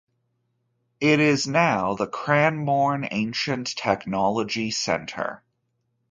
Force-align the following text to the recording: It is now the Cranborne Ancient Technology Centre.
It 0.99 1.19
is 1.19 1.45
now 1.47 1.93
the 1.93 2.07
Cranborne 2.07 3.07
Ancient 3.11 3.67
Technology 3.75 4.71
Centre. 4.71 5.43